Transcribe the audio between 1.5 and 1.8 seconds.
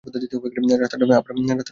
আছে!